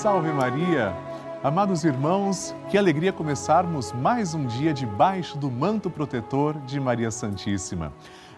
Salve 0.00 0.32
Maria! 0.32 0.96
Amados 1.44 1.84
irmãos, 1.84 2.54
que 2.70 2.78
alegria 2.78 3.12
começarmos 3.12 3.92
mais 3.92 4.32
um 4.32 4.46
dia 4.46 4.72
debaixo 4.72 5.36
do 5.36 5.50
manto 5.50 5.90
protetor 5.90 6.58
de 6.62 6.80
Maria 6.80 7.10
Santíssima. 7.10 7.92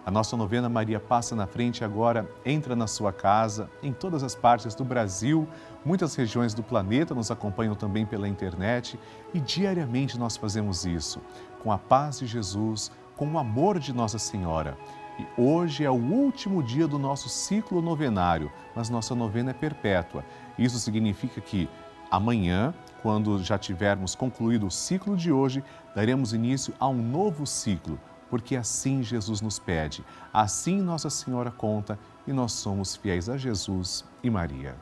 A 0.05 0.11
nossa 0.11 0.37
novena 0.37 0.69
Maria 0.69 0.99
Passa 0.99 1.37
na 1.37 1.47
Frente 1.47 1.85
agora 1.85 2.29
entra 2.45 2.75
na 2.75 2.89
sua 2.89 3.13
casa, 3.13 3.71
em 3.81 3.93
todas 3.93 4.25
as 4.25 4.35
partes 4.35 4.75
do 4.75 4.85
Brasil, 4.85 5.47
muitas 5.85 6.17
regiões 6.17 6.53
do 6.53 6.65
planeta 6.65 7.15
nos 7.15 7.31
acompanham 7.31 7.77
também 7.77 8.05
pela 8.05 8.27
internet 8.27 8.99
e 9.33 9.39
diariamente 9.39 10.19
nós 10.19 10.37
fazemos 10.37 10.85
isso, 10.85 11.21
com 11.63 11.71
a 11.71 11.79
paz 11.79 12.19
de 12.19 12.27
Jesus, 12.27 12.91
com 13.17 13.31
o 13.31 13.39
amor 13.39 13.79
de 13.79 13.93
Nossa 13.93 14.19
Senhora. 14.19 14.77
E 15.23 15.41
hoje 15.41 15.85
é 15.85 15.91
o 15.91 15.95
último 15.95 16.61
dia 16.63 16.89
do 16.89 16.99
nosso 16.99 17.29
ciclo 17.29 17.81
novenário, 17.81 18.51
mas 18.75 18.91
nossa 18.91 19.15
novena 19.15 19.51
é 19.51 19.55
perpétua. 19.55 20.25
Isso 20.59 20.81
significa 20.81 21.41
que 21.41 21.69
amanhã, 22.11 22.75
quando 23.03 23.41
já 23.41 23.57
tivermos 23.57 24.17
concluído 24.17 24.67
o 24.67 24.71
ciclo 24.71 25.17
de 25.17 25.31
hoje, 25.31 25.63
daremos 25.95 26.33
início 26.33 26.75
a 26.81 26.89
um 26.89 27.01
novo 27.01 27.47
ciclo, 27.47 28.01
porque 28.29 28.57
assim 28.57 29.01
Jesus 29.05 29.41
nos 29.41 29.61
pede, 29.61 30.05
assim 30.33 30.81
Nossa 30.81 31.09
Senhora 31.09 31.53
conta 31.53 31.97
e 32.27 32.33
nós 32.33 32.51
somos 32.51 32.97
fiéis 32.97 33.29
a 33.29 33.37
Jesus 33.37 34.05
e 34.25 34.31
Maria. 34.31 34.75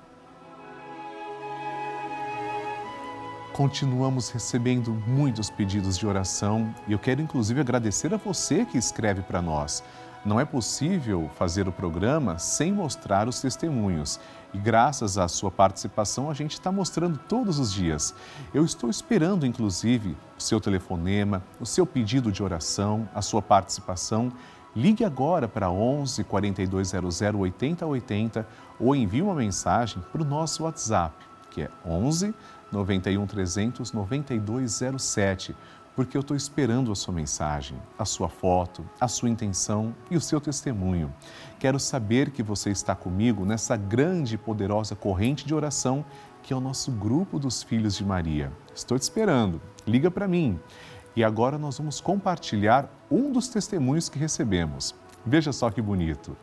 Continuamos 3.53 4.31
recebendo 4.31 4.91
muitos 5.07 5.51
pedidos 5.51 5.99
de 5.99 6.07
oração 6.07 6.75
e 6.89 6.93
eu 6.93 6.99
quero 6.99 7.21
inclusive 7.21 7.61
agradecer 7.61 8.15
a 8.15 8.17
você 8.17 8.65
que 8.65 8.79
escreve 8.79 9.21
para 9.21 9.43
nós. 9.43 9.85
Não 10.23 10.39
é 10.39 10.45
possível 10.45 11.31
fazer 11.35 11.67
o 11.67 11.73
programa 11.73 12.39
sem 12.39 12.71
mostrar 12.71 13.27
os 13.27 13.41
testemunhos. 13.41 14.21
E 14.53 14.59
graças 14.59 15.17
à 15.17 15.27
sua 15.27 15.51
participação, 15.51 16.31
a 16.31 16.35
gente 16.35 16.53
está 16.53 16.71
mostrando 16.71 17.19
todos 17.27 17.59
os 17.59 17.73
dias. 17.73 18.15
Eu 18.53 18.63
estou 18.63 18.91
esperando, 18.91 19.47
inclusive, 19.47 20.15
o 20.39 20.43
seu 20.43 20.61
telefonema, 20.61 21.43
o 21.59 21.65
seu 21.65 21.87
pedido 21.87 22.31
de 22.31 22.43
oração, 22.43 23.09
a 23.15 23.23
sua 23.23 23.41
participação. 23.41 24.31
Ligue 24.77 25.05
agora 25.05 25.49
para 25.49 25.71
11 25.71 26.23
4200 26.25 27.21
8080 27.23 28.47
ou 28.79 28.95
envie 28.95 29.23
uma 29.23 29.35
mensagem 29.35 30.03
para 30.13 30.21
o 30.21 30.25
nosso 30.25 30.65
WhatsApp, 30.65 31.15
que 31.51 31.63
é 31.63 31.71
11 31.85 32.35
91 32.71 33.27
300 33.27 33.93
9207 33.93 35.57
porque 35.95 36.17
eu 36.17 36.21
estou 36.21 36.37
esperando 36.37 36.93
a 36.93 36.95
sua 36.95 37.13
mensagem, 37.13 37.77
a 37.99 38.05
sua 38.05 38.29
foto, 38.29 38.85
a 39.01 39.09
sua 39.09 39.29
intenção 39.29 39.95
e 40.11 40.17
o 40.17 40.21
seu 40.21 40.41
testemunho. 40.41 41.13
Quero 41.59 41.79
saber 41.79 42.31
que 42.31 42.43
você 42.43 42.71
está 42.71 42.95
comigo 42.95 43.45
nessa 43.45 43.77
grande 43.77 44.37
e 44.37 44.39
poderosa 44.39 44.97
corrente 44.97 45.47
de 45.47 45.55
oração 45.55 46.05
que 46.43 46.53
é 46.53 46.57
o 46.57 46.61
nosso 46.61 46.91
grupo 46.91 47.39
dos 47.39 47.63
Filhos 47.63 47.97
de 47.97 48.05
Maria. 48.05 48.51
Estou 48.75 48.99
te 48.99 49.03
esperando, 49.03 49.61
liga 49.87 50.11
para 50.11 50.27
mim. 50.27 50.59
E 51.15 51.25
agora 51.25 51.59
nós 51.59 51.77
vamos 51.79 52.01
compartilhar 52.01 52.89
um 53.11 53.33
dos 53.33 53.49
testemunhos 53.49 54.09
que 54.09 54.19
recebemos. 54.19 54.95
Veja 55.25 55.53
só 55.53 55.71
que 55.71 55.83
bonito. 55.83 56.37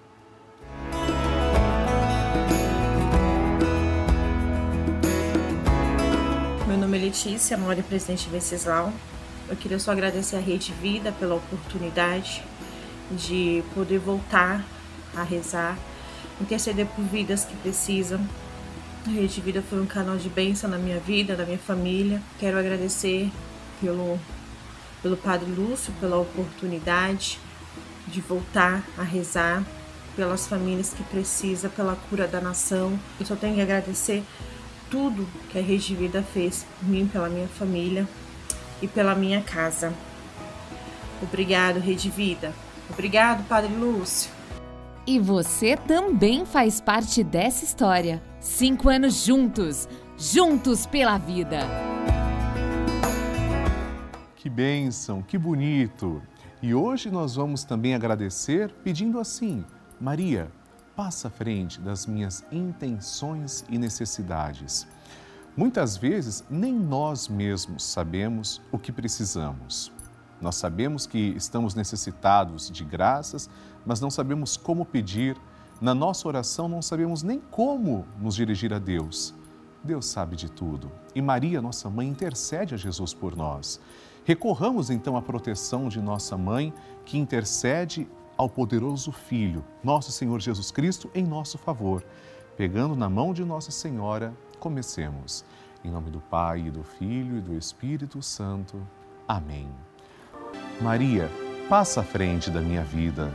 Meu 6.68 6.78
nome 6.78 6.98
é 6.98 7.02
Letícia, 7.02 7.58
moro 7.58 7.80
em 7.80 7.84
Presidente 7.84 8.30
Venceslau, 8.30 8.92
eu 9.50 9.56
queria 9.56 9.80
só 9.80 9.92
agradecer 9.92 10.36
a 10.36 10.40
Rede 10.40 10.74
Vida 10.74 11.12
pela 11.12 11.36
oportunidade 11.36 12.44
de 13.12 13.64
poder 13.74 14.00
voltar 14.00 14.66
a 15.16 15.24
rezar, 15.24 15.78
interceder 16.42 16.86
por 16.88 17.04
vidas 17.06 17.46
que 17.46 17.56
precisam. 17.58 18.20
A 19.06 19.10
Rede 19.10 19.40
Vida 19.40 19.62
foi 19.62 19.82
um 19.82 19.86
canal 19.86 20.18
de 20.18 20.28
bênção 20.28 20.70
na 20.70 20.78
minha 20.78 21.00
vida, 21.00 21.38
na 21.38 21.46
minha 21.46 21.58
família. 21.58 22.22
Quero 22.40 22.60
agradecer 22.60 23.32
pelo, 23.80 24.20
pelo 25.02 25.16
Padre 25.16 25.50
Lúcio, 25.50 25.94
pela 26.00 26.18
oportunidade 26.18 27.40
de 28.06 28.20
voltar 28.20 28.84
a 28.98 29.04
rezar 29.04 29.64
pelas 30.16 30.48
famílias 30.48 30.94
que 30.94 31.04
precisam, 31.04 31.70
pela 31.72 31.96
cura 32.10 32.28
da 32.28 32.42
nação. 32.42 33.00
Eu 33.20 33.26
só 33.26 33.36
tenho 33.36 33.56
que 33.56 33.62
agradecer 33.62 34.24
tudo 34.90 35.28
que 35.50 35.58
a 35.58 35.62
Rede 35.62 35.96
Vida 35.96 36.22
fez 36.22 36.66
por 36.80 36.90
mim, 36.90 37.08
pela 37.08 37.30
minha 37.30 37.48
família 37.48 38.06
e 38.82 38.88
pela 38.88 39.16
minha 39.16 39.42
casa. 39.42 39.94
Obrigado, 41.22 41.80
Rede 41.80 42.10
Vida. 42.10 42.54
Obrigado, 42.90 43.48
Padre 43.48 43.74
Lúcio. 43.74 44.32
E 45.06 45.20
você 45.20 45.78
também 45.78 46.46
faz 46.46 46.82
parte 46.82 47.24
dessa 47.24 47.64
história. 47.64 48.22
Cinco 48.40 48.90
anos 48.90 49.24
juntos, 49.26 49.88
juntos 50.18 50.86
pela 50.86 51.18
vida. 51.18 51.60
Que 54.36 54.50
bênção, 54.50 55.22
que 55.22 55.38
bonito! 55.38 56.22
E 56.62 56.74
hoje 56.74 57.10
nós 57.10 57.36
vamos 57.36 57.64
também 57.64 57.94
agradecer 57.96 58.72
pedindo 58.84 59.20
assim: 59.20 59.64
Maria, 60.00 60.52
passa 60.96 61.28
à 61.28 61.32
frente 61.32 61.80
das 61.80 62.06
minhas 62.06 62.44
intenções 62.52 63.64
e 63.70 63.78
necessidades. 63.78 64.88
Muitas 65.58 65.98
vezes, 65.98 66.44
nem 66.52 66.72
nós 66.72 67.28
mesmos 67.28 67.84
sabemos 67.84 68.62
o 68.72 68.78
que 68.78 68.92
precisamos. 68.92 69.92
Nós 70.40 70.56
sabemos 70.56 71.08
que 71.08 71.34
estamos 71.36 71.74
necessitados 71.74 72.70
de 72.70 72.86
graças, 72.86 73.50
mas 73.84 74.00
não 74.00 74.12
sabemos 74.12 74.56
como 74.56 74.86
pedir. 74.86 75.36
Na 75.82 75.96
nossa 75.96 76.28
oração, 76.28 76.70
não 76.70 76.80
sabemos 76.80 77.24
nem 77.24 77.40
como 77.40 78.06
nos 78.22 78.36
dirigir 78.36 78.72
a 78.72 78.78
Deus. 78.78 79.34
Deus 79.84 80.06
sabe 80.06 80.36
de 80.36 80.48
tudo. 80.48 80.92
E 81.16 81.24
Maria, 81.24 81.60
nossa 81.60 81.90
mãe, 81.90 82.08
intercede 82.08 82.76
a 82.76 82.78
Jesus 82.78 83.12
por 83.12 83.36
nós. 83.36 83.80
Recorramos 84.26 84.92
então 84.92 85.18
à 85.18 85.24
proteção 85.24 85.90
de 85.90 86.00
nossa 86.00 86.38
mãe, 86.38 86.72
que 87.04 87.18
intercede 87.18 88.08
ao 88.38 88.48
poderoso 88.48 89.12
Filho, 89.12 89.66
nosso 89.84 90.12
Senhor 90.12 90.40
Jesus 90.40 90.70
Cristo, 90.70 91.10
em 91.16 91.26
nosso 91.26 91.58
favor. 91.58 92.06
Pegando 92.56 92.96
na 92.96 93.10
mão 93.10 93.34
de 93.34 93.44
Nossa 93.44 93.72
Senhora, 93.72 94.34
Comecemos. 94.60 95.46
Em 95.84 95.92
nome 95.92 96.10
do 96.10 96.20
Pai, 96.20 96.68
e 96.68 96.72
do 96.72 96.84
Filho 96.84 97.38
e 97.38 97.42
do 97.42 97.58
Espírito 97.58 98.22
Santo. 98.22 98.82
Amém. 99.28 99.70
Maria, 100.82 101.30
passa 101.70 102.02
à 102.02 102.04
frente 102.04 102.50
da 102.50 102.62
minha 102.62 102.84
vida. 102.84 103.32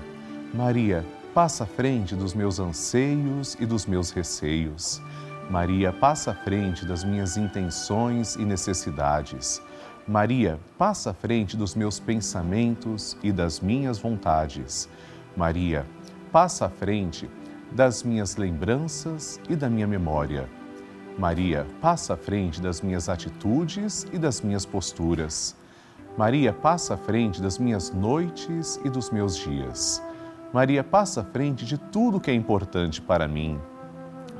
Maria, 0.53 1.05
passa 1.33 1.65
à 1.65 1.66
frente 1.66 2.15
dos 2.15 2.34
meus 2.34 2.59
anseios 2.59 3.56
e 3.59 3.66
dos 3.66 3.87
meus 3.87 4.10
receios. 4.10 5.00
Maria, 5.50 5.93
passa 5.93 6.33
à 6.33 6.34
frente 6.34 6.84
das 6.84 7.05
minhas 7.05 7.37
intenções 7.37 8.37
e 8.37 8.44
necessidades. 8.44 9.62
Maria, 10.06 10.59
passa 10.77 11.10
à 11.10 11.15
frente 11.15 11.56
dos 11.56 11.75
meus 11.75 12.00
pensamentos 12.00 13.16
e 13.22 13.31
das 13.31 13.60
minhas 13.60 13.99
vontades. 13.99 14.89
Maria, 15.37 15.87
passa 16.31 16.66
à 16.66 16.69
frente 16.69 17.31
das 17.71 18.03
minhas 18.03 18.37
lembranças 18.37 19.41
e 19.49 19.56
da 19.56 19.71
minha 19.71 19.87
memória. 19.87 20.49
Maria, 21.18 21.66
passa 21.80 22.14
à 22.14 22.16
frente 22.16 22.60
das 22.60 22.80
minhas 22.80 23.08
atitudes 23.08 24.06
e 24.12 24.18
das 24.18 24.40
minhas 24.40 24.64
posturas. 24.64 25.54
Maria, 26.16 26.52
passa 26.52 26.94
à 26.94 26.96
frente 26.96 27.40
das 27.40 27.58
minhas 27.58 27.92
noites 27.92 28.80
e 28.84 28.88
dos 28.88 29.10
meus 29.10 29.36
dias. 29.36 30.02
Maria, 30.52 30.82
passa 30.82 31.20
à 31.20 31.24
frente 31.24 31.64
de 31.64 31.78
tudo 31.78 32.20
que 32.20 32.30
é 32.30 32.34
importante 32.34 33.00
para 33.00 33.28
mim. 33.28 33.60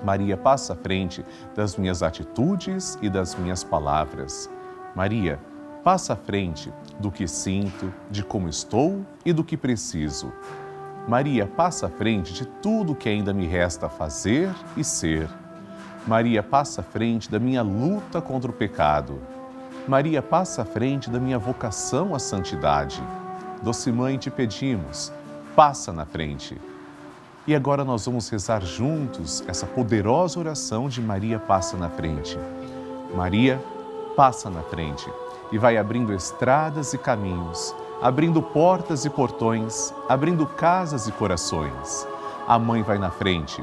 Maria, 0.05 0.37
passa 0.37 0.73
à 0.73 0.77
frente 0.77 1.25
das 1.55 1.77
minhas 1.77 2.03
atitudes 2.03 2.99
e 3.03 3.09
das 3.09 3.35
minhas 3.35 3.63
palavras. 3.63 4.51
Maria, 4.97 5.39
passa 5.85 6.15
à 6.15 6.17
frente 6.17 6.73
do 6.99 7.11
que 7.11 7.29
sinto, 7.29 7.93
de 8.11 8.23
como 8.23 8.49
estou 8.49 9.05
e 9.25 9.33
do 9.33 9.45
que 9.45 9.57
preciso. 9.57 10.33
Maria, 11.07 11.47
passa 11.47 11.87
à 11.87 11.91
frente 11.91 12.33
de 12.33 12.47
tudo 12.47 12.95
que 12.95 13.09
ainda 13.09 13.33
me 13.33 13.47
resta 13.47 13.89
fazer 13.89 14.55
e 14.77 14.85
ser. 14.85 15.29
Maria 16.07 16.43
passa 16.43 16.81
à 16.81 16.85
frente 16.85 17.31
da 17.31 17.39
minha 17.39 17.63
luta 17.63 18.21
contra 18.21 18.51
o 18.51 18.55
pecado. 18.55 19.21
Maria 19.87 20.21
passa 20.21 20.63
à 20.63 20.65
frente 20.65 21.09
da 21.09 21.21
minha 21.21 21.39
vocação 21.39 22.13
à 22.13 22.19
santidade. 22.19 23.01
Doce 23.63 23.93
Mãe, 23.93 24.19
te 24.19 24.29
pedimos, 24.29 25.13
passa 25.55 25.93
na 25.93 26.05
frente. 26.05 26.61
E 27.47 27.55
agora 27.55 27.85
nós 27.85 28.05
vamos 28.05 28.29
rezar 28.29 28.63
juntos 28.63 29.45
essa 29.47 29.65
poderosa 29.65 30.41
oração 30.41 30.89
de 30.89 31.01
Maria 31.01 31.39
passa 31.39 31.77
na 31.77 31.89
frente. 31.89 32.37
Maria 33.15 33.63
passa 34.17 34.51
na 34.51 34.63
frente 34.63 35.09
e 35.53 35.59
vai 35.59 35.77
abrindo 35.77 36.13
estradas 36.13 36.93
e 36.93 36.99
caminhos, 36.99 37.75
abrindo 38.01 38.43
portas 38.43 39.05
e 39.05 39.11
portões, 39.11 39.95
abrindo 40.09 40.47
casas 40.47 41.07
e 41.07 41.13
corações. 41.13 42.07
A 42.49 42.59
mãe 42.59 42.83
vai 42.83 42.99
na 42.99 43.11
frente 43.11 43.63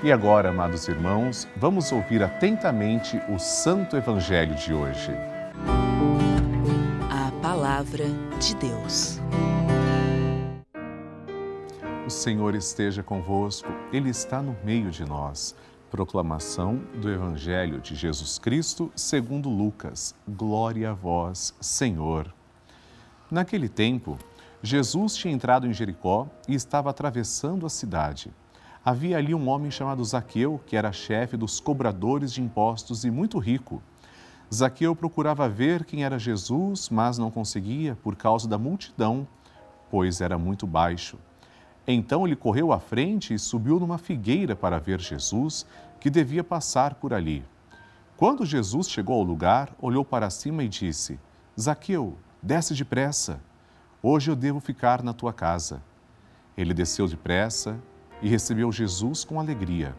E 0.00 0.12
agora, 0.12 0.50
amados 0.50 0.86
irmãos, 0.86 1.48
vamos 1.56 1.90
ouvir 1.90 2.22
atentamente 2.22 3.20
o 3.28 3.36
Santo 3.36 3.96
Evangelho 3.96 4.54
de 4.54 4.72
hoje. 4.72 5.10
A 7.10 7.32
Palavra 7.42 8.04
de 8.38 8.54
Deus. 8.54 9.18
O 12.06 12.10
Senhor 12.10 12.54
esteja 12.54 13.02
convosco, 13.02 13.68
Ele 13.92 14.08
está 14.08 14.40
no 14.40 14.56
meio 14.62 14.88
de 14.92 15.04
nós. 15.04 15.56
Proclamação 15.90 16.76
do 16.94 17.10
Evangelho 17.10 17.80
de 17.80 17.96
Jesus 17.96 18.38
Cristo 18.38 18.92
segundo 18.94 19.48
Lucas. 19.48 20.14
Glória 20.28 20.92
a 20.92 20.94
vós, 20.94 21.52
Senhor. 21.60 22.32
Naquele 23.28 23.68
tempo, 23.68 24.16
Jesus 24.62 25.16
tinha 25.16 25.34
entrado 25.34 25.66
em 25.66 25.72
Jericó 25.72 26.28
e 26.46 26.54
estava 26.54 26.88
atravessando 26.88 27.66
a 27.66 27.68
cidade. 27.68 28.30
Havia 28.84 29.18
ali 29.18 29.34
um 29.34 29.48
homem 29.48 29.70
chamado 29.70 30.04
Zaqueu, 30.04 30.60
que 30.64 30.76
era 30.76 30.92
chefe 30.92 31.36
dos 31.36 31.60
cobradores 31.60 32.32
de 32.32 32.40
impostos 32.40 33.04
e 33.04 33.10
muito 33.10 33.38
rico. 33.38 33.82
Zaqueu 34.54 34.96
procurava 34.96 35.48
ver 35.48 35.84
quem 35.84 36.04
era 36.04 36.18
Jesus, 36.18 36.88
mas 36.88 37.18
não 37.18 37.30
conseguia 37.30 37.96
por 37.96 38.16
causa 38.16 38.48
da 38.48 38.56
multidão, 38.56 39.26
pois 39.90 40.20
era 40.20 40.38
muito 40.38 40.66
baixo. 40.66 41.18
Então 41.86 42.26
ele 42.26 42.36
correu 42.36 42.72
à 42.72 42.78
frente 42.78 43.34
e 43.34 43.38
subiu 43.38 43.80
numa 43.80 43.98
figueira 43.98 44.54
para 44.54 44.78
ver 44.78 45.00
Jesus, 45.00 45.66
que 46.00 46.08
devia 46.08 46.44
passar 46.44 46.94
por 46.94 47.12
ali. 47.12 47.44
Quando 48.16 48.46
Jesus 48.46 48.88
chegou 48.88 49.16
ao 49.16 49.22
lugar, 49.22 49.74
olhou 49.80 50.04
para 50.04 50.30
cima 50.30 50.62
e 50.62 50.68
disse: 50.68 51.18
Zaqueu, 51.58 52.16
desce 52.42 52.74
depressa. 52.74 53.40
Hoje 54.02 54.30
eu 54.30 54.36
devo 54.36 54.60
ficar 54.60 55.02
na 55.02 55.12
tua 55.12 55.32
casa. 55.32 55.82
Ele 56.56 56.72
desceu 56.72 57.06
depressa 57.06 57.78
e 58.22 58.28
recebeu 58.28 58.70
Jesus 58.72 59.24
com 59.24 59.38
alegria. 59.38 59.94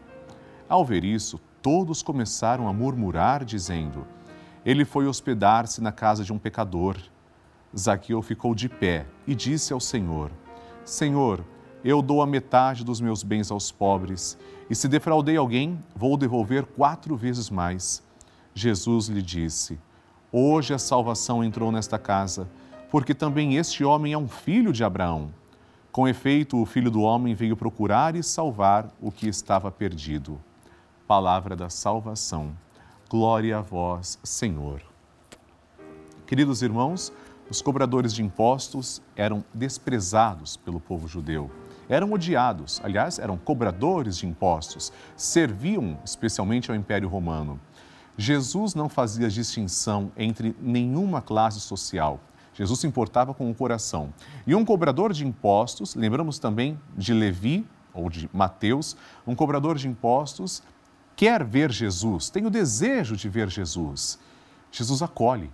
Ao 0.68 0.84
ver 0.84 1.04
isso, 1.04 1.40
todos 1.62 2.02
começaram 2.02 2.68
a 2.68 2.72
murmurar, 2.72 3.44
dizendo: 3.44 4.06
Ele 4.64 4.84
foi 4.84 5.06
hospedar-se 5.06 5.80
na 5.80 5.92
casa 5.92 6.24
de 6.24 6.32
um 6.32 6.38
pecador. 6.38 6.96
Zaqueu 7.76 8.20
ficou 8.22 8.54
de 8.54 8.68
pé 8.68 9.06
e 9.26 9.34
disse 9.34 9.72
ao 9.72 9.80
Senhor: 9.80 10.30
Senhor, 10.84 11.44
eu 11.84 12.02
dou 12.02 12.20
a 12.20 12.26
metade 12.26 12.84
dos 12.84 13.00
meus 13.00 13.22
bens 13.22 13.50
aos 13.50 13.72
pobres, 13.72 14.36
e 14.68 14.74
se 14.74 14.86
defraudei 14.86 15.36
alguém, 15.36 15.78
vou 15.96 16.16
devolver 16.16 16.64
quatro 16.64 17.16
vezes 17.16 17.48
mais. 17.48 18.02
Jesus 18.54 19.06
lhe 19.06 19.22
disse: 19.22 19.78
Hoje 20.32 20.74
a 20.74 20.78
salvação 20.78 21.42
entrou 21.42 21.72
nesta 21.72 21.98
casa, 21.98 22.48
porque 22.90 23.14
também 23.14 23.56
este 23.56 23.84
homem 23.84 24.12
é 24.12 24.18
um 24.18 24.28
filho 24.28 24.72
de 24.72 24.84
Abraão. 24.84 25.30
Com 25.92 26.06
efeito, 26.06 26.60
o 26.60 26.66
filho 26.66 26.90
do 26.90 27.02
homem 27.02 27.34
veio 27.34 27.56
procurar 27.56 28.14
e 28.14 28.22
salvar 28.22 28.90
o 29.00 29.10
que 29.10 29.28
estava 29.28 29.70
perdido. 29.70 30.40
Palavra 31.06 31.56
da 31.56 31.68
salvação. 31.68 32.56
Glória 33.08 33.58
a 33.58 33.60
vós, 33.60 34.18
Senhor. 34.22 34.82
Queridos 36.26 36.62
irmãos, 36.62 37.12
os 37.50 37.60
cobradores 37.60 38.14
de 38.14 38.22
impostos 38.22 39.02
eram 39.16 39.44
desprezados 39.52 40.56
pelo 40.56 40.78
povo 40.78 41.08
judeu 41.08 41.50
eram 41.90 42.12
odiados, 42.12 42.80
aliás, 42.84 43.18
eram 43.18 43.36
cobradores 43.36 44.16
de 44.16 44.26
impostos, 44.26 44.92
serviam 45.16 45.98
especialmente 46.04 46.70
ao 46.70 46.76
Império 46.76 47.08
Romano. 47.08 47.60
Jesus 48.16 48.76
não 48.76 48.88
fazia 48.88 49.28
distinção 49.28 50.12
entre 50.16 50.54
nenhuma 50.60 51.20
classe 51.20 51.58
social. 51.58 52.20
Jesus 52.60 52.80
se 52.80 52.86
importava 52.86 53.32
com 53.32 53.50
o 53.50 53.54
coração. 53.54 54.12
E 54.46 54.54
um 54.54 54.66
cobrador 54.66 55.14
de 55.14 55.26
impostos, 55.26 55.94
lembramos 55.94 56.38
também 56.38 56.78
de 56.94 57.14
Levi, 57.14 57.66
ou 57.94 58.10
de 58.10 58.28
Mateus, 58.34 58.98
um 59.26 59.34
cobrador 59.34 59.78
de 59.78 59.88
impostos 59.88 60.62
quer 61.16 61.42
ver 61.42 61.72
Jesus, 61.72 62.28
tem 62.28 62.44
o 62.44 62.50
desejo 62.50 63.16
de 63.16 63.30
ver 63.30 63.48
Jesus. 63.48 64.18
Jesus 64.70 65.00
acolhe. 65.00 65.50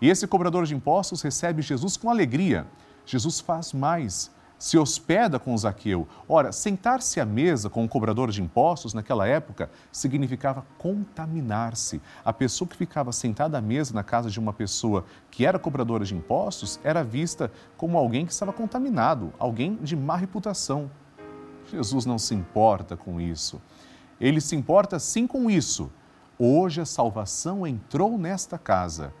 E 0.00 0.08
esse 0.08 0.26
cobrador 0.26 0.64
de 0.64 0.74
impostos 0.74 1.20
recebe 1.20 1.60
Jesus 1.60 1.94
com 1.94 2.08
alegria. 2.08 2.66
Jesus 3.04 3.38
faz 3.38 3.74
mais 3.74 4.30
se 4.58 4.78
hospeda 4.78 5.38
com 5.38 5.56
Zaqueu. 5.56 6.08
Ora, 6.28 6.50
sentar-se 6.50 7.20
à 7.20 7.26
mesa 7.26 7.68
com 7.68 7.82
um 7.82 7.88
cobrador 7.88 8.30
de 8.30 8.42
impostos 8.42 8.94
naquela 8.94 9.26
época 9.26 9.70
significava 9.92 10.64
contaminar-se. 10.78 12.00
A 12.24 12.32
pessoa 12.32 12.66
que 12.66 12.76
ficava 12.76 13.12
sentada 13.12 13.58
à 13.58 13.60
mesa 13.60 13.92
na 13.94 14.02
casa 14.02 14.30
de 14.30 14.40
uma 14.40 14.52
pessoa 14.52 15.04
que 15.30 15.44
era 15.44 15.58
cobradora 15.58 16.04
de 16.04 16.14
impostos 16.14 16.80
era 16.82 17.04
vista 17.04 17.50
como 17.76 17.98
alguém 17.98 18.24
que 18.24 18.32
estava 18.32 18.52
contaminado, 18.52 19.32
alguém 19.38 19.76
de 19.76 19.94
má 19.94 20.16
reputação. 20.16 20.90
Jesus 21.70 22.06
não 22.06 22.18
se 22.18 22.34
importa 22.34 22.96
com 22.96 23.20
isso. 23.20 23.60
Ele 24.20 24.40
se 24.40 24.56
importa 24.56 24.98
sim 24.98 25.26
com 25.26 25.50
isso. 25.50 25.90
Hoje 26.38 26.80
a 26.80 26.86
salvação 26.86 27.66
entrou 27.66 28.16
nesta 28.16 28.56
casa. 28.56 29.12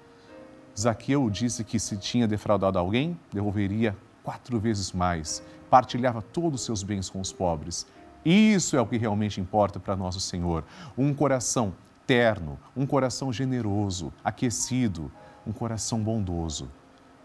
Zaqueu 0.78 1.28
disse 1.30 1.64
que 1.64 1.78
se 1.78 1.96
tinha 1.96 2.28
defraudado 2.28 2.78
alguém, 2.78 3.18
devolveria 3.32 3.96
quatro 4.26 4.58
vezes 4.58 4.90
mais, 4.90 5.40
partilhava 5.70 6.20
todos 6.20 6.60
os 6.60 6.66
seus 6.66 6.82
bens 6.82 7.08
com 7.08 7.20
os 7.20 7.32
pobres. 7.32 7.86
Isso 8.24 8.76
é 8.76 8.80
o 8.80 8.86
que 8.86 8.96
realmente 8.96 9.40
importa 9.40 9.78
para 9.78 9.94
nosso 9.94 10.18
Senhor. 10.18 10.64
Um 10.98 11.14
coração 11.14 11.72
terno, 12.04 12.58
um 12.76 12.84
coração 12.84 13.32
generoso, 13.32 14.12
aquecido, 14.24 15.12
um 15.46 15.52
coração 15.52 16.02
bondoso. 16.02 16.68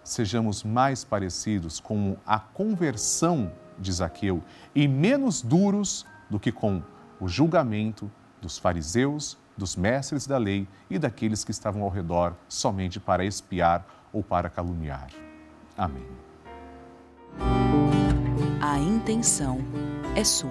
Sejamos 0.03 0.63
mais 0.63 1.03
parecidos 1.03 1.79
com 1.79 2.17
a 2.23 2.37
conversão 2.37 3.51
de 3.79 3.91
Zaqueu 3.91 4.43
e 4.75 4.87
menos 4.87 5.41
duros 5.41 6.05
do 6.29 6.39
que 6.39 6.51
com 6.51 6.83
o 7.19 7.27
julgamento 7.27 8.11
dos 8.39 8.59
fariseus, 8.59 9.39
dos 9.57 9.75
mestres 9.75 10.27
da 10.27 10.37
lei 10.37 10.67
e 10.87 10.99
daqueles 10.99 11.43
que 11.43 11.49
estavam 11.49 11.81
ao 11.81 11.89
redor 11.89 12.35
somente 12.47 12.99
para 12.99 13.25
espiar 13.25 13.87
ou 14.13 14.21
para 14.21 14.51
caluniar. 14.51 15.09
Amém. 15.75 16.30
A 18.61 18.79
intenção 18.79 19.59
é 20.15 20.23
sua. 20.23 20.49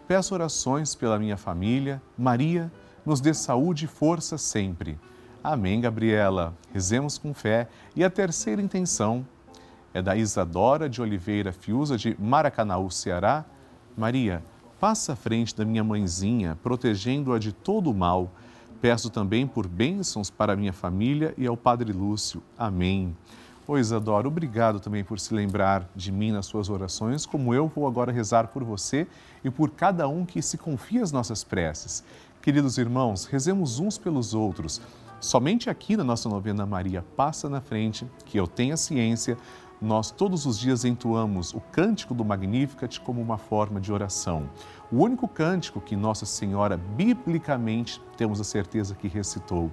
peço 0.08 0.34
orações 0.34 0.96
pela 0.96 1.20
minha 1.20 1.38
família. 1.38 2.02
Maria, 2.18 2.72
nos 3.06 3.22
dê 3.22 3.34
saúde 3.34 3.86
e 3.86 3.88
força 3.88 4.38
sempre. 4.38 4.98
Amém, 5.44 5.82
Gabriela. 5.82 6.56
Rezemos 6.74 7.18
com 7.18 7.34
fé. 7.34 7.68
E 7.96 8.04
a 8.04 8.10
terceira 8.10 8.62
intenção, 8.62 9.26
é 9.94 10.02
da 10.02 10.16
Isadora 10.16 10.90
de 10.90 11.02
Oliveira 11.02 11.54
Fiuza, 11.54 11.98
de 11.98 12.16
Maracanaú, 12.20 12.90
Ceará. 12.90 13.46
Maria, 13.96 14.44
passa 14.80 15.14
à 15.14 15.16
frente 15.16 15.56
da 15.56 15.64
minha 15.64 15.84
mãezinha, 15.84 16.58
protegendo-a 16.64 17.38
de 17.38 17.54
todo 17.54 17.92
o 17.92 17.94
mal. 17.94 18.32
Peço 18.82 19.10
também 19.10 19.46
por 19.46 19.68
bênçãos 19.68 20.30
para 20.30 20.56
minha 20.56 20.74
família 20.74 21.34
e 21.38 21.46
ao 21.46 21.56
Padre 21.56 21.94
Lúcio. 21.94 22.42
Amém. 22.58 23.16
Ô 23.66 23.78
Isadora, 23.78 24.28
obrigado 24.28 24.82
também 24.82 25.06
por 25.06 25.18
se 25.20 25.34
lembrar 25.34 25.88
de 25.96 26.12
mim 26.12 26.34
nas 26.34 26.48
suas 26.48 26.70
orações, 26.70 27.26
como 27.26 27.54
eu 27.54 27.66
vou 27.68 27.88
agora 27.88 28.12
rezar 28.12 28.48
por 28.50 28.62
você 28.62 29.08
e 29.42 29.50
por 29.50 29.70
cada 29.70 30.06
um 30.08 30.26
que 30.26 30.42
se 30.42 30.58
confia 30.58 31.02
às 31.02 31.14
nossas 31.14 31.46
preces. 31.46 32.04
Queridos 32.42 32.78
irmãos, 32.78 33.24
rezemos 33.24 33.80
uns 33.80 33.98
pelos 33.98 34.34
outros. 34.34 34.82
Somente 35.22 35.70
aqui 35.70 35.96
na 35.96 36.04
nossa 36.04 36.28
novena 36.28 36.66
Maria 36.66 37.06
Passa 37.16 37.48
na 37.48 37.62
Frente, 37.62 38.06
que 38.26 38.38
eu 38.38 38.46
tenha 38.46 38.76
ciência, 38.76 39.38
nós 39.84 40.10
todos 40.12 40.46
os 40.46 40.58
dias 40.58 40.86
entoamos 40.86 41.54
o 41.54 41.60
cântico 41.60 42.14
do 42.14 42.24
Magnificat 42.24 43.02
como 43.02 43.22
uma 43.22 43.38
forma 43.38 43.82
de 43.82 43.92
oração. 43.92 44.50
O 44.90 45.04
único 45.04 45.28
cântico 45.28 45.82
que 45.82 45.94
Nossa 45.94 46.26
Senhora, 46.26 46.78
biblicamente, 46.78 48.02
temos 48.16 48.40
a 48.40 48.46
certeza 48.46 48.96
que 48.96 49.10
recitou. 49.10 49.70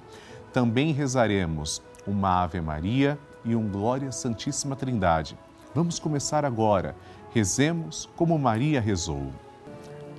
Também 0.52 0.92
rezaremos 0.92 1.80
uma 2.04 2.42
Ave 2.42 2.60
Maria 2.60 3.16
e 3.44 3.54
um 3.54 3.70
Glória 3.70 4.10
Santíssima 4.10 4.74
Trindade. 4.74 5.38
Vamos 5.72 6.00
começar 6.00 6.44
agora. 6.44 6.96
Rezemos 7.32 8.08
como 8.16 8.36
Maria 8.36 8.80
rezou. 8.80 9.28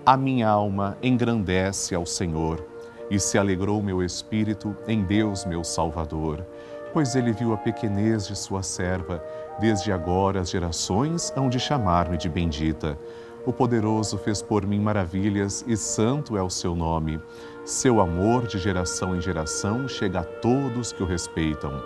A 0.05 0.15
minha 0.15 0.47
alma 0.47 0.97
engrandece 1.03 1.93
ao 1.93 2.05
Senhor 2.05 2.65
e 3.09 3.19
se 3.19 3.37
alegrou 3.37 3.83
meu 3.83 4.01
espírito 4.01 4.73
em 4.87 5.03
Deus, 5.03 5.43
meu 5.43 5.65
Salvador, 5.65 6.47
pois 6.93 7.15
ele 7.15 7.31
viu 7.31 7.53
a 7.53 7.57
pequenez 7.57 8.27
de 8.27 8.35
sua 8.35 8.63
serva. 8.63 9.23
Desde 9.59 9.91
agora 9.91 10.41
as 10.41 10.49
gerações 10.49 11.31
hão 11.35 11.49
de 11.49 11.59
chamar-me 11.59 12.17
de 12.17 12.29
bendita. 12.29 12.97
O 13.45 13.51
poderoso 13.51 14.17
fez 14.19 14.41
por 14.41 14.65
mim 14.65 14.79
maravilhas 14.79 15.63
e 15.67 15.75
santo 15.75 16.37
é 16.37 16.43
o 16.43 16.49
seu 16.49 16.75
nome. 16.75 17.19
Seu 17.65 17.99
amor 17.99 18.45
de 18.45 18.59
geração 18.59 19.15
em 19.15 19.21
geração 19.21 19.87
chega 19.87 20.19
a 20.19 20.23
todos 20.23 20.91
que 20.91 21.01
o 21.01 21.07
respeitam. 21.07 21.81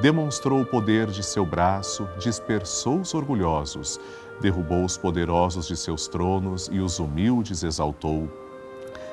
Demonstrou 0.00 0.60
o 0.60 0.66
poder 0.66 1.06
de 1.06 1.22
seu 1.22 1.46
braço, 1.46 2.08
dispersou 2.18 3.00
os 3.00 3.14
orgulhosos, 3.14 4.00
derrubou 4.40 4.84
os 4.84 4.98
poderosos 4.98 5.66
de 5.66 5.76
seus 5.76 6.08
tronos 6.08 6.68
e 6.72 6.80
os 6.80 6.98
humildes 6.98 7.62
exaltou. 7.62 8.28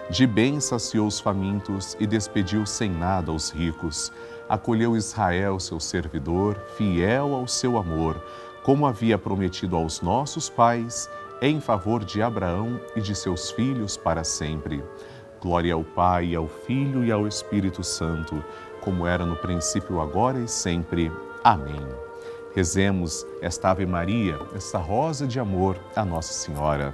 De 0.09 0.27
bem 0.27 0.59
saciou 0.59 1.07
os 1.07 1.19
famintos 1.19 1.95
e 2.00 2.05
despediu 2.05 2.65
sem 2.65 2.91
nada 2.91 3.31
os 3.31 3.50
ricos. 3.50 4.12
Acolheu 4.50 4.95
Israel, 4.95 5.59
seu 5.59 5.79
servidor, 5.79 6.55
fiel 6.77 7.33
ao 7.33 7.47
seu 7.47 7.77
amor, 7.77 8.21
como 8.63 8.85
havia 8.85 9.17
prometido 9.17 9.75
aos 9.75 10.01
nossos 10.01 10.50
pais, 10.50 11.09
em 11.41 11.59
favor 11.59 12.03
de 12.03 12.21
Abraão 12.21 12.79
e 12.95 13.01
de 13.01 13.15
seus 13.15 13.51
filhos 13.51 13.97
para 13.97 14.23
sempre. 14.23 14.83
Glória 15.41 15.73
ao 15.73 15.83
Pai, 15.83 16.33
ao 16.35 16.47
Filho 16.47 17.03
e 17.03 17.12
ao 17.12 17.27
Espírito 17.27 17.83
Santo 17.83 18.43
como 18.83 19.07
era 19.07 19.25
no 19.25 19.38
princípio, 19.38 20.01
agora 20.01 20.39
e 20.39 20.47
sempre. 20.47 21.09
Amém. 21.43 21.81
Rezemos 22.53 23.25
esta 23.41 23.71
Ave 23.71 23.85
Maria, 23.85 24.38
esta 24.53 24.77
rosa 24.77 25.25
de 25.25 25.39
amor 25.39 25.77
a 25.95 26.03
Nossa 26.03 26.33
Senhora. 26.33 26.93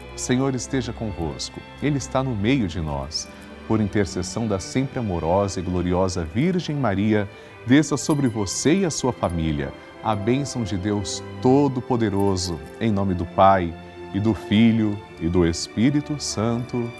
O 0.15 0.19
Senhor 0.19 0.53
esteja 0.55 0.93
convosco, 0.93 1.59
Ele 1.81 1.97
está 1.97 2.23
no 2.23 2.35
meio 2.35 2.67
de 2.67 2.79
nós. 2.79 3.27
Por 3.67 3.79
intercessão 3.79 4.47
da 4.47 4.59
sempre 4.59 4.99
amorosa 4.99 5.59
e 5.59 5.63
gloriosa 5.63 6.25
Virgem 6.25 6.75
Maria, 6.75 7.29
desça 7.65 7.95
sobre 7.95 8.27
você 8.27 8.79
e 8.79 8.85
a 8.85 8.89
sua 8.89 9.13
família 9.13 9.71
a 10.03 10.15
bênção 10.15 10.63
de 10.63 10.77
Deus 10.77 11.23
Todo-Poderoso, 11.41 12.59
em 12.79 12.91
nome 12.91 13.13
do 13.13 13.25
Pai, 13.25 13.73
e 14.13 14.19
do 14.19 14.33
Filho, 14.33 14.97
e 15.19 15.29
do 15.29 15.45
Espírito 15.45 16.19
Santo. 16.19 16.91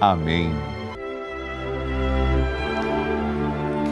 Amém. 0.00 0.50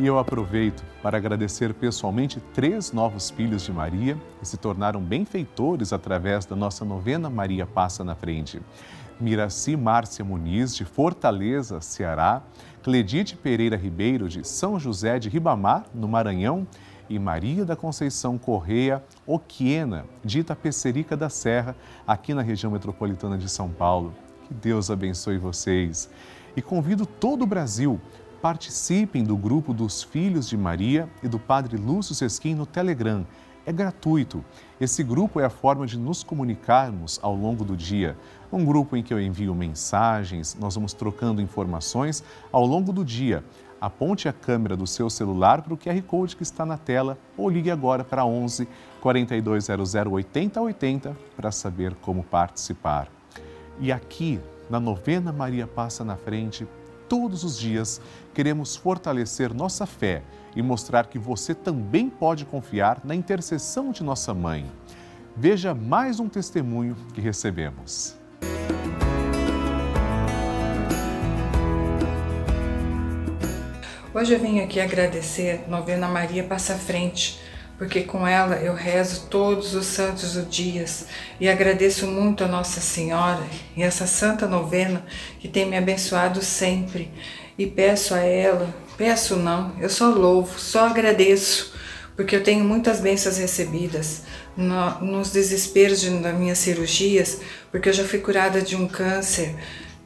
E 0.00 0.06
eu 0.06 0.18
aproveito 0.18 0.82
para 1.02 1.18
agradecer 1.18 1.74
pessoalmente 1.74 2.40
três 2.54 2.90
novos 2.90 3.28
filhos 3.28 3.62
de 3.62 3.70
Maria 3.70 4.16
que 4.38 4.48
se 4.48 4.56
tornaram 4.56 4.98
benfeitores 4.98 5.92
através 5.92 6.46
da 6.46 6.56
nossa 6.56 6.86
novena 6.86 7.28
Maria 7.28 7.66
Passa 7.66 8.02
na 8.02 8.14
Frente. 8.14 8.62
Miraci 9.20 9.76
Márcia 9.76 10.24
Muniz, 10.24 10.74
de 10.74 10.86
Fortaleza, 10.86 11.82
Ceará, 11.82 12.42
Cledite 12.82 13.36
Pereira 13.36 13.76
Ribeiro, 13.76 14.26
de 14.26 14.42
São 14.42 14.80
José 14.80 15.18
de 15.18 15.28
Ribamar, 15.28 15.84
no 15.94 16.08
Maranhão, 16.08 16.66
e 17.06 17.18
Maria 17.18 17.66
da 17.66 17.76
Conceição 17.76 18.38
Correia 18.38 19.04
Oquiena, 19.26 20.06
de 20.24 20.38
Itapecerica 20.38 21.14
da 21.14 21.28
Serra, 21.28 21.76
aqui 22.06 22.32
na 22.32 22.40
região 22.40 22.72
metropolitana 22.72 23.36
de 23.36 23.50
São 23.50 23.68
Paulo. 23.68 24.14
Que 24.48 24.54
Deus 24.54 24.90
abençoe 24.90 25.36
vocês. 25.36 26.08
E 26.56 26.62
convido 26.62 27.04
todo 27.04 27.42
o 27.42 27.46
Brasil 27.46 28.00
Participem 28.40 29.22
do 29.22 29.36
grupo 29.36 29.74
dos 29.74 30.02
Filhos 30.02 30.48
de 30.48 30.56
Maria 30.56 31.06
e 31.22 31.28
do 31.28 31.38
Padre 31.38 31.76
Lúcio 31.76 32.14
Sesquim 32.14 32.54
no 32.54 32.64
Telegram. 32.64 33.26
É 33.66 33.72
gratuito. 33.72 34.42
Esse 34.80 35.02
grupo 35.02 35.40
é 35.40 35.44
a 35.44 35.50
forma 35.50 35.86
de 35.86 35.98
nos 35.98 36.22
comunicarmos 36.22 37.20
ao 37.22 37.34
longo 37.34 37.66
do 37.66 37.76
dia. 37.76 38.16
Um 38.50 38.64
grupo 38.64 38.96
em 38.96 39.02
que 39.02 39.12
eu 39.12 39.20
envio 39.20 39.54
mensagens, 39.54 40.56
nós 40.58 40.74
vamos 40.74 40.94
trocando 40.94 41.42
informações 41.42 42.24
ao 42.50 42.64
longo 42.64 42.94
do 42.94 43.04
dia. 43.04 43.44
Aponte 43.78 44.26
a 44.26 44.32
câmera 44.32 44.74
do 44.74 44.86
seu 44.86 45.10
celular 45.10 45.60
para 45.60 45.74
o 45.74 45.76
QR 45.76 46.00
Code 46.00 46.34
que 46.34 46.42
está 46.42 46.64
na 46.64 46.78
tela 46.78 47.18
ou 47.36 47.50
ligue 47.50 47.70
agora 47.70 48.02
para 48.02 48.24
11 48.24 48.66
4200 49.02 49.94
8080 49.94 51.14
para 51.36 51.52
saber 51.52 51.94
como 51.96 52.22
participar. 52.22 53.08
E 53.78 53.92
aqui, 53.92 54.40
na 54.70 54.80
novena 54.80 55.30
Maria 55.30 55.66
Passa 55.66 56.02
na 56.02 56.16
Frente, 56.16 56.66
todos 57.10 57.42
os 57.42 57.58
dias, 57.58 58.00
queremos 58.32 58.76
fortalecer 58.76 59.52
nossa 59.52 59.84
fé 59.84 60.22
e 60.54 60.62
mostrar 60.62 61.08
que 61.08 61.18
você 61.18 61.52
também 61.52 62.08
pode 62.08 62.44
confiar 62.44 63.00
na 63.02 63.16
intercessão 63.16 63.90
de 63.90 64.04
nossa 64.04 64.32
mãe. 64.32 64.70
Veja 65.36 65.74
mais 65.74 66.20
um 66.20 66.28
testemunho 66.28 66.96
que 67.12 67.20
recebemos. 67.20 68.14
Hoje 74.14 74.34
eu 74.34 74.38
vim 74.38 74.60
aqui 74.60 74.78
agradecer 74.78 75.68
Novena 75.68 76.06
Maria 76.06 76.44
Passa 76.44 76.76
Frente, 76.76 77.40
porque 77.80 78.02
com 78.02 78.26
ela 78.26 78.56
eu 78.56 78.74
rezo 78.74 79.22
todos 79.30 79.74
os 79.74 79.86
santos 79.86 80.36
os 80.36 80.46
dias 80.50 81.06
e 81.40 81.48
agradeço 81.48 82.06
muito 82.06 82.44
a 82.44 82.46
Nossa 82.46 82.78
Senhora 82.78 83.42
e 83.74 83.82
essa 83.82 84.06
santa 84.06 84.46
novena 84.46 85.02
que 85.38 85.48
tem 85.48 85.64
me 85.64 85.78
abençoado 85.78 86.42
sempre. 86.42 87.10
E 87.56 87.66
peço 87.66 88.12
a 88.12 88.18
ela, 88.18 88.68
peço 88.98 89.34
não, 89.36 89.72
eu 89.80 89.88
só 89.88 90.10
louvo, 90.10 90.60
só 90.60 90.88
agradeço, 90.88 91.72
porque 92.14 92.36
eu 92.36 92.42
tenho 92.42 92.62
muitas 92.62 93.00
bênçãos 93.00 93.38
recebidas 93.38 94.24
no, 94.54 95.00
nos 95.00 95.32
desesperos 95.32 96.02
de, 96.02 96.10
das 96.18 96.36
minhas 96.36 96.58
cirurgias, 96.58 97.40
porque 97.70 97.88
eu 97.88 97.94
já 97.94 98.04
fui 98.04 98.18
curada 98.18 98.60
de 98.60 98.76
um 98.76 98.86
câncer, 98.86 99.56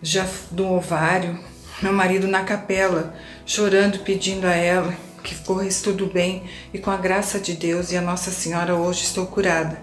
já 0.00 0.24
do 0.48 0.64
ovário, 0.68 1.40
meu 1.82 1.92
marido 1.92 2.28
na 2.28 2.44
capela, 2.44 3.16
chorando, 3.44 3.98
pedindo 4.04 4.46
a 4.46 4.54
ela 4.54 4.94
que 5.24 5.34
corresse 5.36 5.82
tudo 5.82 6.06
bem 6.06 6.42
e 6.72 6.78
com 6.78 6.90
a 6.90 6.96
graça 6.98 7.40
de 7.40 7.54
Deus 7.54 7.90
e 7.90 7.96
a 7.96 8.02
Nossa 8.02 8.30
Senhora 8.30 8.76
hoje 8.76 9.04
estou 9.04 9.26
curada. 9.26 9.80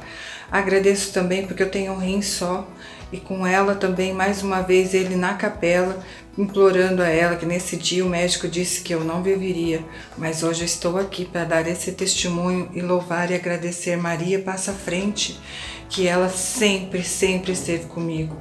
Agradeço 0.51 1.11
também 1.11 1.47
porque 1.47 1.63
eu 1.63 1.71
tenho 1.71 1.93
um 1.93 1.97
rim 1.97 2.21
só 2.21 2.67
e 3.11 3.17
com 3.17 3.45
ela 3.45 3.73
também 3.75 4.13
mais 4.13 4.43
uma 4.43 4.61
vez 4.61 4.93
ele 4.93 5.15
na 5.15 5.33
capela 5.33 6.01
implorando 6.37 7.01
a 7.01 7.09
ela 7.09 7.35
que 7.35 7.45
nesse 7.45 7.75
dia 7.75 8.05
o 8.05 8.09
médico 8.09 8.47
disse 8.47 8.81
que 8.81 8.93
eu 8.93 9.03
não 9.03 9.21
viveria, 9.21 9.83
mas 10.17 10.43
hoje 10.43 10.61
eu 10.61 10.65
estou 10.65 10.97
aqui 10.97 11.25
para 11.25 11.43
dar 11.43 11.67
esse 11.67 11.91
testemunho 11.91 12.69
e 12.73 12.81
louvar 12.81 13.31
e 13.31 13.35
agradecer 13.35 13.97
Maria 13.97 14.39
passa 14.39 14.71
à 14.71 14.73
frente, 14.73 15.39
que 15.89 16.07
ela 16.07 16.29
sempre, 16.29 17.03
sempre 17.03 17.51
esteve 17.51 17.85
comigo. 17.85 18.37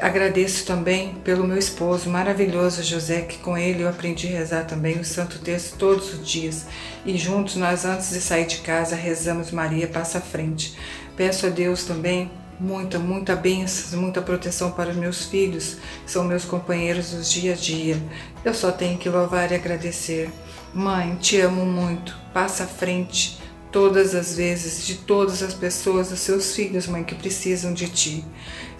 Agradeço 0.00 0.66
também 0.66 1.14
pelo 1.24 1.46
meu 1.46 1.56
esposo 1.56 2.10
maravilhoso 2.10 2.82
José, 2.82 3.22
que 3.22 3.38
com 3.38 3.56
ele 3.56 3.84
eu 3.84 3.88
aprendi 3.88 4.26
a 4.26 4.38
rezar 4.38 4.64
também 4.64 4.98
o 4.98 5.04
Santo 5.04 5.38
Texto 5.38 5.76
todos 5.78 6.12
os 6.12 6.28
dias. 6.28 6.66
E 7.06 7.16
juntos 7.16 7.54
nós, 7.54 7.84
antes 7.84 8.10
de 8.10 8.20
sair 8.20 8.46
de 8.46 8.58
casa, 8.58 8.96
rezamos 8.96 9.52
Maria 9.52 9.86
Passa 9.86 10.18
à 10.18 10.20
Frente. 10.20 10.76
Peço 11.16 11.46
a 11.46 11.48
Deus 11.48 11.84
também 11.84 12.30
muita, 12.58 12.98
muita 12.98 13.36
bênção, 13.36 14.00
muita 14.00 14.20
proteção 14.20 14.72
para 14.72 14.90
os 14.90 14.96
meus 14.96 15.26
filhos, 15.26 15.76
que 16.04 16.10
são 16.10 16.24
meus 16.24 16.44
companheiros 16.44 17.10
dos 17.10 17.30
dia 17.30 17.52
a 17.52 17.56
dia. 17.56 17.96
Eu 18.44 18.54
só 18.54 18.72
tenho 18.72 18.98
que 18.98 19.08
louvar 19.08 19.52
e 19.52 19.54
agradecer. 19.54 20.30
Mãe, 20.72 21.14
te 21.16 21.40
amo 21.40 21.64
muito. 21.64 22.16
Passa 22.32 22.64
à 22.64 22.66
frente 22.66 23.40
todas 23.70 24.14
as 24.14 24.36
vezes, 24.36 24.86
de 24.86 24.96
todas 24.96 25.42
as 25.42 25.54
pessoas, 25.54 26.08
dos 26.08 26.20
seus 26.20 26.54
filhos, 26.54 26.86
mãe, 26.86 27.04
que 27.04 27.14
precisam 27.14 27.72
de 27.72 27.88
ti. 27.88 28.24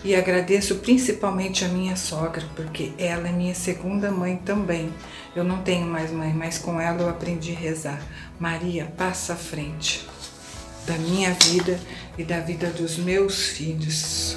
E 0.05 0.15
agradeço 0.15 0.77
principalmente 0.77 1.65
a 1.65 1.69
minha 1.69 1.97
sogra, 1.97 2.47
porque 2.55 2.93
ela 2.99 3.27
é 3.27 3.33
minha 3.33 3.55
segunda 3.55 4.11
mãe 4.11 4.37
também. 4.37 4.93
Eu 5.35 5.43
não 5.43 5.63
tenho 5.63 5.87
mais 5.87 6.11
mãe, 6.11 6.35
mas 6.35 6.59
com 6.59 6.79
ela 6.79 7.01
eu 7.01 7.09
aprendi 7.09 7.53
a 7.53 7.59
rezar. 7.59 8.03
Maria, 8.39 8.85
passa 8.99 9.33
à 9.33 9.37
frente 9.37 10.07
da 10.87 10.99
minha 10.99 11.33
vida 11.33 11.81
e 12.19 12.23
da 12.23 12.41
vida 12.41 12.69
dos 12.69 12.99
meus 12.99 13.49
filhos. 13.49 14.37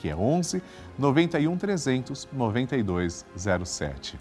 que 0.00 0.08
é 0.08 0.16
11 0.16 0.62
91 0.98 1.56
300 1.56 2.28
9207. 2.32 4.18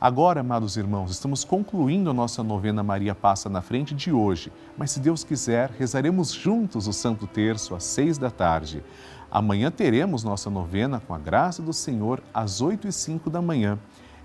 Agora, 0.00 0.40
amados 0.40 0.76
irmãos, 0.76 1.10
estamos 1.10 1.44
concluindo 1.44 2.10
a 2.10 2.14
nossa 2.14 2.42
novena 2.42 2.82
Maria 2.82 3.14
Passa 3.14 3.48
na 3.48 3.60
Frente 3.60 3.94
de 3.94 4.10
hoje, 4.10 4.50
mas 4.76 4.90
se 4.90 4.98
Deus 4.98 5.22
quiser, 5.22 5.70
rezaremos 5.78 6.32
juntos 6.32 6.88
o 6.88 6.92
Santo 6.92 7.26
Terço 7.26 7.74
às 7.74 7.84
seis 7.84 8.18
da 8.18 8.30
tarde. 8.30 8.82
Amanhã 9.30 9.70
teremos 9.70 10.24
nossa 10.24 10.50
novena 10.50 11.00
com 11.06 11.14
a 11.14 11.18
graça 11.18 11.62
do 11.62 11.72
Senhor 11.72 12.20
às 12.34 12.60
oito 12.60 12.88
e 12.88 12.92
cinco 12.92 13.30
da 13.30 13.40
manhã. 13.40 13.78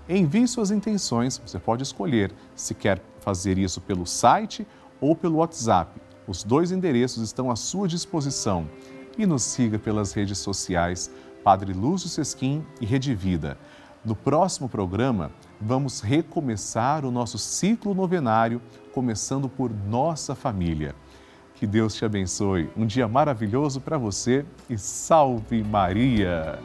Envie 0.08 0.48
suas 0.48 0.70
intenções, 0.70 1.40
você 1.44 1.58
pode 1.58 1.82
escolher 1.82 2.32
se 2.54 2.74
quer 2.74 3.00
fazer 3.20 3.58
isso 3.58 3.80
pelo 3.80 4.06
site 4.06 4.66
ou 5.00 5.14
pelo 5.14 5.36
WhatsApp. 5.36 6.00
Os 6.26 6.42
dois 6.42 6.72
endereços 6.72 7.22
estão 7.22 7.50
à 7.50 7.56
sua 7.56 7.86
disposição 7.86 8.66
e 9.18 9.26
nos 9.26 9.42
siga 9.42 9.78
pelas 9.78 10.12
redes 10.12 10.38
sociais 10.38 11.10
Padre 11.42 11.72
Lúcio 11.72 12.08
Sesquim 12.08 12.64
e 12.80 12.86
Rede 12.86 13.14
Vida. 13.14 13.56
No 14.04 14.14
próximo 14.14 14.68
programa, 14.68 15.30
vamos 15.60 16.00
recomeçar 16.00 17.04
o 17.04 17.10
nosso 17.10 17.38
ciclo 17.38 17.94
novenário, 17.94 18.60
começando 18.92 19.48
por 19.48 19.70
nossa 19.72 20.34
família. 20.34 20.94
Que 21.54 21.66
Deus 21.66 21.94
te 21.94 22.04
abençoe. 22.04 22.70
Um 22.76 22.86
dia 22.86 23.08
maravilhoso 23.08 23.80
para 23.80 23.96
você 23.96 24.44
e 24.68 24.76
salve 24.76 25.62
Maria! 25.62 26.58